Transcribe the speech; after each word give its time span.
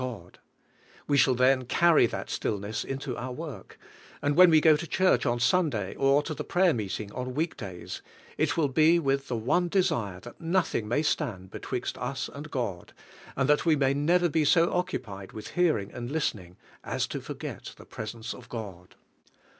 V 0.01 0.07
GOD 0.07 0.15
41 0.17 0.25
God; 0.31 0.39
we 1.09 1.17
shall 1.17 1.35
then 1.35 1.65
carry 1.65 2.05
that 2.07 2.31
stillness 2.31 2.83
into 2.83 3.15
our 3.17 3.31
work; 3.31 3.77
and 4.19 4.35
when 4.35 4.49
we 4.49 4.59
go 4.59 4.75
to 4.75 4.87
church 4.87 5.27
on 5.27 5.39
Sunday, 5.39 5.93
or 5.93 6.23
to 6.23 6.33
the 6.33 6.43
prayer 6.43 6.73
meeting 6.73 7.11
on 7.11 7.35
week 7.35 7.55
days, 7.55 8.01
it 8.35 8.57
will 8.57 8.67
be 8.67 8.97
with 8.97 9.27
the 9.27 9.35
one 9.35 9.67
desire 9.67 10.19
that 10.21 10.41
nothing 10.41 10.87
may 10.87 11.03
stand 11.03 11.51
betwixt 11.51 11.99
us 11.99 12.31
and 12.33 12.49
God, 12.49 12.93
and 13.35 13.47
that 13.47 13.63
we 13.63 13.75
may 13.75 13.93
never 13.93 14.27
b^ 14.27 14.43
so 14.47 14.73
occupied 14.73 15.33
with 15.33 15.49
hearing 15.49 15.91
and 15.91 16.09
listening 16.09 16.57
as 16.83 17.05
to 17.05 17.21
forget 17.21 17.75
the 17.77 17.85
presence 17.85 18.33
of 18.33 18.49
God. 18.49 18.95